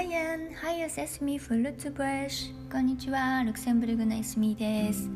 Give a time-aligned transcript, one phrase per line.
[0.00, 2.72] ハイエン、ハイエスエスミフルーツブレッシュ。
[2.72, 5.10] こんにちは、ルクセンブルグのエスミです。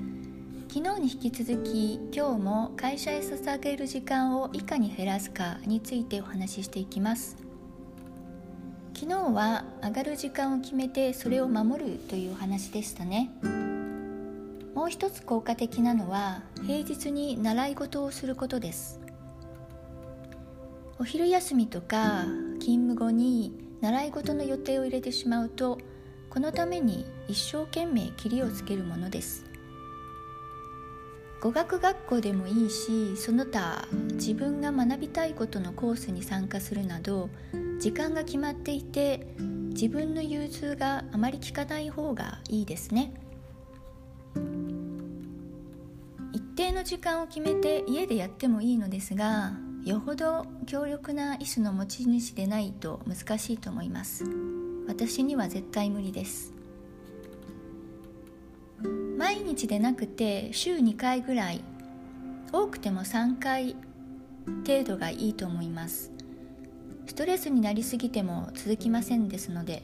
[0.68, 7.39] 昨日に引き続き、今日も会社へ捧げる時間をいかに減らすかについてお話ししていきます。
[8.93, 13.30] 昨日は上がる時間を決めてそれを守るというお話でしたね。
[14.75, 19.01] もう一つ効果的なのは平日に習い事をすることです
[20.98, 22.25] お昼休みとか
[22.58, 25.79] 勤務後に習い事の予定を入れてしまうと
[26.30, 29.44] このために一生懸命切りをつけるものです。
[31.43, 37.28] 語学学校でもいいしその他自分が学びたいことのコースに参加するなど
[37.78, 39.27] 時間が決まっていて
[39.74, 43.12] 自分の融通があまり効かない方がいいですね。
[46.32, 49.52] 一定の時間を決めて家でやってもいいのですが
[49.84, 54.24] よほど強力な意志の持ち主でないと難しいと思います。
[54.88, 56.54] 私には絶対無理です。
[59.18, 61.62] 毎日でなくて週2回ぐらい
[62.50, 63.76] 多くても3回
[64.66, 66.10] 程度がいいと思います。
[67.06, 69.82] ストレスになりすぎても続きませんですので。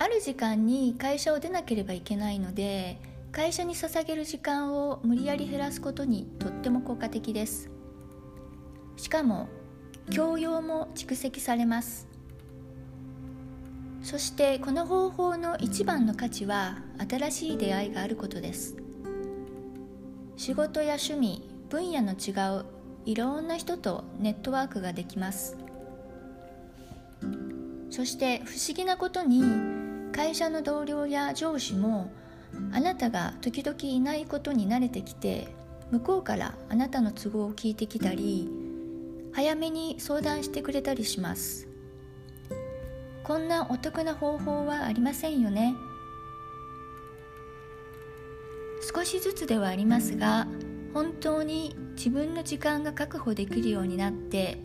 [0.00, 2.98] ある時間に会社を出なければいけないので
[3.30, 7.70] 会社に捧げる時間を無理やり減らすことにとっても効果的です。
[8.96, 9.48] しかも
[10.10, 12.08] 教養も蓄積されます。
[14.02, 18.76] そしてこの方法の一番の価値は新しい出会いがあることです。
[20.36, 22.64] 仕事や趣味分野の違う
[23.04, 25.56] いろんな人とネットワークができます。
[27.90, 29.42] そして不思議なことに
[30.12, 32.10] 会社の同僚や上司も
[32.72, 35.48] あなたが時々いないことに慣れてきて
[35.90, 38.48] 向こうからあなたの都合を聞いてきたり
[39.32, 41.68] 早めに相談してくれたりします。
[43.24, 45.74] こんなお得な方法はありませんよね。
[48.94, 50.46] 少しずつではありますが
[50.94, 54.58] 本当に自分の時間が確保できるようになって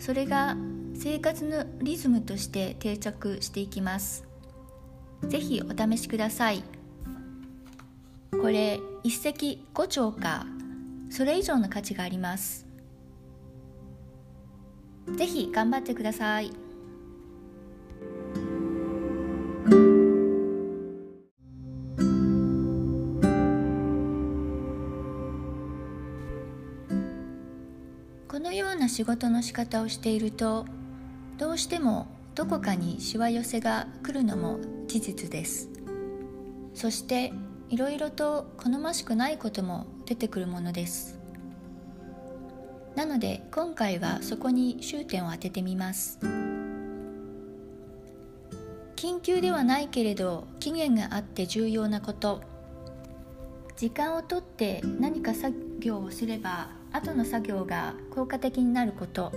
[0.00, 0.56] それが
[0.94, 4.24] 生活のリズムとして定着していきます。
[5.22, 6.77] 是非お試しください。
[8.30, 10.46] これ一石五鳥か。
[11.10, 12.66] それ以上の価値があります。
[15.16, 16.50] ぜひ頑張ってください。
[28.28, 30.64] このような仕事の仕方をしていると
[31.38, 35.68] どうしてもどこかにしわ寄せが来るのも事実です。
[36.74, 37.32] そして
[37.70, 41.18] いろいろと好ましくないことも出てくるものです。
[42.96, 46.18] なので今回はそこに終点を当ててみます。
[48.96, 52.40] 緊急ではないけれど期限があって重要なこと。
[53.76, 59.30] 時間をとって何か作業をすれば後の作業が効果的になること。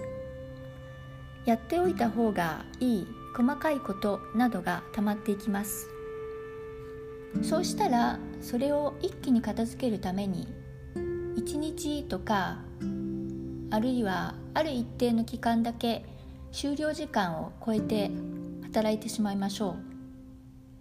[1.45, 5.89] やっておいた方がいい細かいことなどがたまっていきます。
[7.41, 10.47] そうしたらそれを一気に片付けるために
[11.35, 12.59] 1日とか
[13.69, 16.05] あるいはある一定の期間だけ
[16.51, 18.11] 終了時間を超えて
[18.63, 19.77] 働いてしまいましょ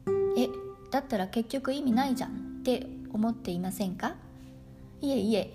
[0.07, 0.21] う。
[0.37, 0.49] え
[0.91, 2.31] だったら結局意味ないじゃん
[2.61, 4.17] って思っていませんか？
[5.01, 5.53] いえいえ。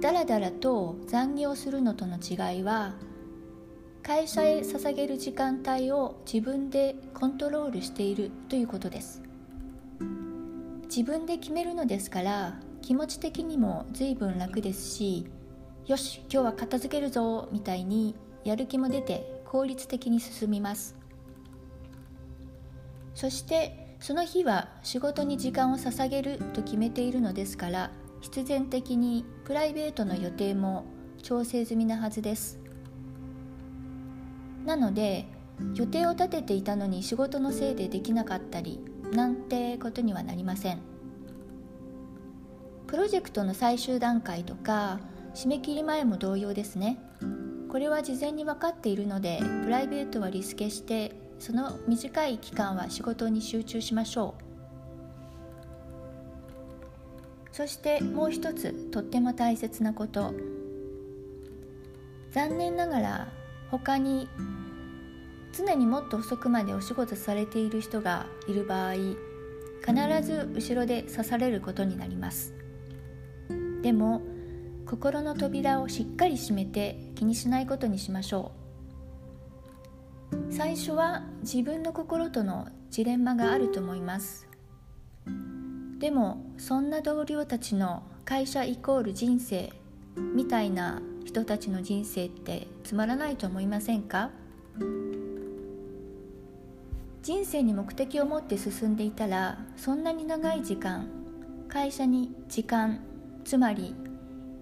[0.00, 2.94] だらだらと残業するのとの違いは
[4.02, 9.22] 会社へ捧げる時間帯を自分でコントロールしているということです。
[10.94, 15.26] 自分で決めるのですから気持ち的にも随分楽ですし
[15.86, 18.14] よし今日は片付けるぞみたいに
[18.44, 20.94] やる気も出て効率的に進みます。
[23.14, 27.90] そしてその日は仕事に時間を捧げると決めているのですから
[28.20, 30.84] 必然的にプライベートの予定も
[31.22, 32.60] 調整済みなはずです。
[34.66, 35.24] なので
[35.74, 38.80] 予定を立てていたのに仕事のせいでできなかったり
[39.12, 40.80] なんてことにはなりません。
[42.86, 45.00] プロジェクトの最終段階とか
[45.34, 46.98] 締め切り前も同様ですね。
[47.70, 54.42] これは事前に分かっているのでプライベートはリスケしてその短い期間は仕事に集中しましょう。
[57.54, 60.34] そしてもう一つとっても大切なこと。
[62.30, 63.28] 残念ながら
[63.70, 64.28] 他に
[65.52, 69.14] 常にもっと遅くまでお仕事されている人がいる場合必
[70.22, 72.54] ず後ろで刺されることになります。
[73.82, 74.22] でも
[74.86, 78.52] 心の扉をしっかり閉めて気にしないことにしましょ
[80.30, 80.52] う。
[80.52, 84.46] 最初は自分の心とのジレンマがあると思います。
[85.98, 89.72] でもそんな同僚たちの会社イコール人生
[90.34, 94.30] みたいな人たちの人生ってつまらないと思いませんか？
[97.22, 101.08] 人生に目的を持って進んでいたらそんなに長い時間
[101.68, 102.98] 会社に時間
[103.44, 103.94] つまり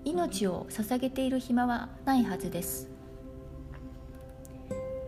[0.04, 2.88] 命を捧げている暇はないはずです。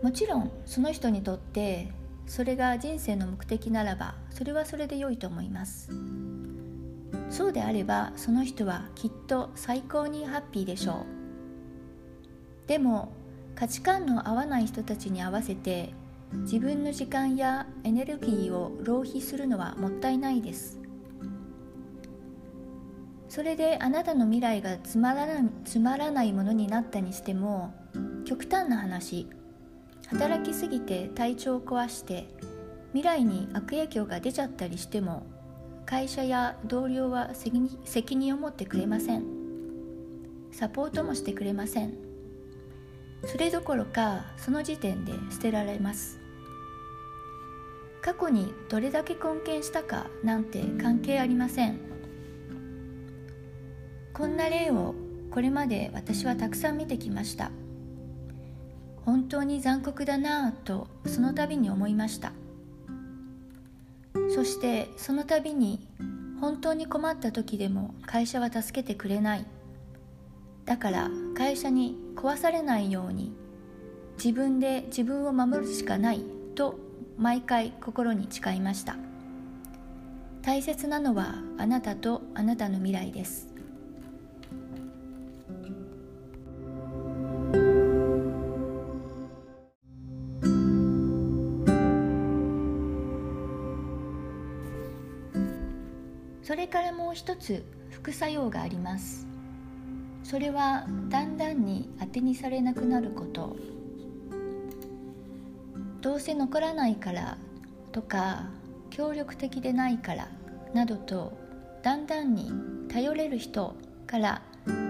[0.02, 1.92] もちろんその人にとって
[2.26, 5.90] それが人生の目的ならばそれはそれで良いと思います。
[7.28, 11.04] そうであればその人はきっと最高にハッピーでしょ
[12.64, 12.66] う。
[12.66, 13.12] でも
[13.54, 15.92] 価値観の合わない人たちに合わせて
[16.40, 20.78] 自分の時間やエネルギーを浪費するのはもったいないです。
[23.28, 27.72] それであなたの未来がつまらないつまらないものになったにしても
[28.26, 29.26] 極端な話
[30.08, 32.28] 働きすぎて体調を壊して
[32.92, 35.26] 未来に悪影響が出ちゃったりしても
[35.86, 39.24] 会社や同僚は責任を持ってくれません。
[40.52, 41.94] サポートもしてくれません。
[43.24, 46.21] それどころかその時点で捨てられます。
[48.02, 51.78] 過去にどれだけ貢献したかなんて関係ありません。
[54.12, 54.94] こんな例を
[55.30, 57.52] これまで私はたくさん見てきました。
[59.06, 62.32] 本当に残酷だなぁとその度に思いました。
[64.34, 65.86] そしてその度に
[66.40, 69.46] 本当に困った時でも会社は助けてくれない。
[70.64, 73.32] だから会社に壊されないように
[74.16, 76.24] 自分で自分を守るしかない
[76.56, 78.96] と毎回心に誓いました。
[80.42, 83.48] 大切なのはあなたとあなたの未来です。
[96.42, 99.26] それからもう一つ副作用があります。
[100.24, 103.56] それはだんだんに当てにされなくなること。
[106.02, 107.38] どうせ残らないから
[107.92, 108.50] とか
[108.90, 110.28] 協力的でないから
[110.74, 111.32] などと
[111.82, 112.50] だんだんに
[112.92, 113.76] 頼れる人
[114.06, 114.42] から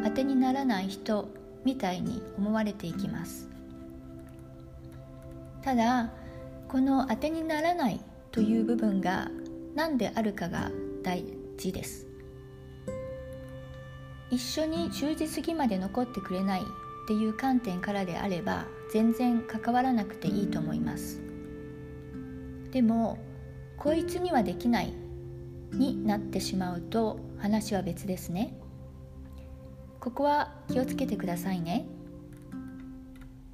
[0.05, 1.29] 当てにならない人
[1.65, 3.49] みたいに思われていきます。
[5.63, 6.11] ただ
[6.67, 8.01] この当てにならない
[8.33, 9.31] という部分が
[9.75, 10.71] 何であるかが
[11.03, 11.25] 大
[11.59, 12.07] 事です。
[14.31, 16.65] 一緒に10時過ぎまで残ってくれないっ
[17.07, 21.23] ていう観点からであれば全然関わらなくていいと思います。
[22.73, 23.17] でも
[23.79, 24.93] こいつにはできない
[25.73, 28.55] になってしまうと話は別ですね。
[29.99, 31.87] ここは気をつけてくださいね。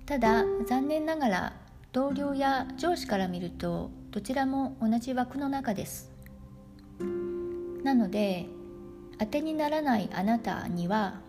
[0.07, 1.53] ただ残念ながら
[1.93, 6.11] 同僚や上司から見るとどちらも同じ枠の中です。
[7.85, 8.47] なので
[9.19, 11.21] 当てにならないあなたには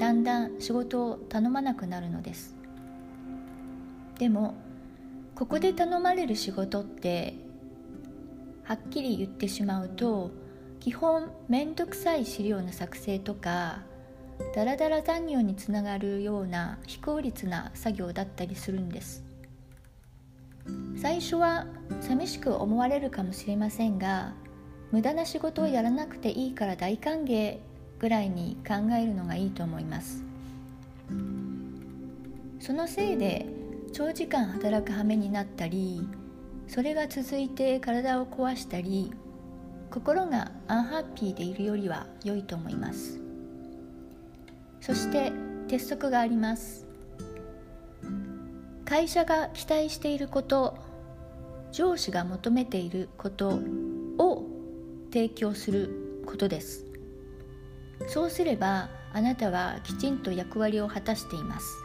[0.00, 2.56] だんだん仕事を頼まなくなるのです。
[4.22, 4.54] でも
[5.34, 7.34] ここで頼まれる仕事って
[8.62, 10.30] はっきり言ってしまうと
[10.78, 13.80] 基本面倒くさい資料の作成とか
[14.54, 19.24] ダラダラ残業につながるような非効率な作業だったりするんです。
[20.96, 21.66] 最初は
[22.00, 24.34] 寂しく思われるかもしれませんが
[24.92, 27.58] 無駄な仕事をやらなくていいから大歓迎
[27.98, 30.22] ぐらいに考えるのがいいと思います。
[32.60, 33.61] そのせいで
[33.92, 36.08] 長時間働く羽目になったり
[36.66, 39.12] それが続いて体を壊したり
[39.90, 43.20] 心がアンハッピーでいるよりは良いと思います。
[44.80, 45.30] そして
[45.68, 46.86] 鉄則があります。
[48.86, 50.78] 会社が期待していること
[51.72, 53.60] 上司が求めていること
[54.18, 54.46] を
[55.12, 56.86] 提供することです。
[58.08, 61.81] そうすればあなたはきちんと役割を果たしています。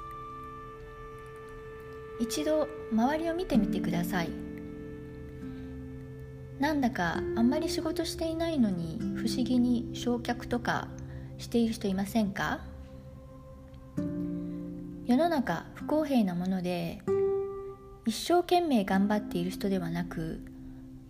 [2.20, 4.30] 一度周りを見てみてください。
[6.60, 10.88] なんだかあんまり仕事していないのに不思議に焼却とか
[11.38, 12.62] している人いませんか？
[15.06, 17.02] 世の中不公平なもので
[18.06, 20.42] 一生懸命頑張っている人ではなく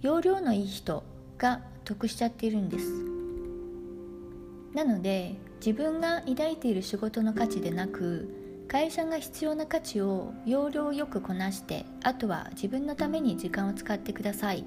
[0.01, 1.03] 容量のいい人
[1.37, 2.91] が得しちゃっているんです。
[4.73, 5.35] なので
[5.65, 14.65] 自分が抱いている仕事の価値でなく会社が必要な価値を要領よくこなしてあとは自分のために時間を使ってください。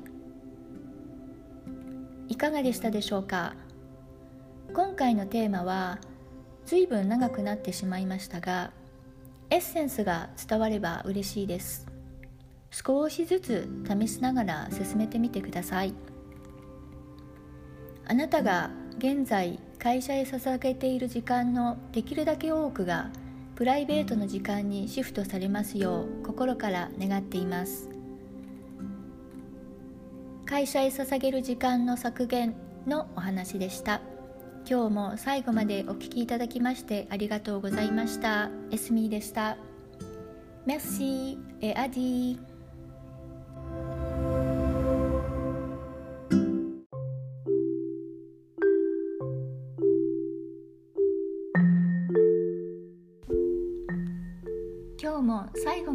[2.29, 3.55] いかがでしたでしょうか？
[4.73, 5.99] 今回のテーマは
[6.65, 8.71] 随分長くなってしまいましたが
[9.51, 11.87] エッセンスが伝われば嬉しいです。
[12.71, 15.93] 少しずつ試しながら進めてみてください。
[18.07, 23.11] あなたが現在会社へ捧げている時間のできるだけ多くが
[23.61, 27.91] プライベートの時間にシフトされますよう心から願っています。
[30.47, 32.55] 会社へ捧げる時間の削減
[32.87, 34.01] のお話でした。
[34.67, 38.49] 今日も最後までお聴きいただきましてありがとうございました。
[38.71, 39.59] エスミーでした。
[40.67, 41.87] Merci et à